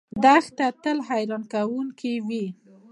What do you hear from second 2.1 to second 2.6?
وي.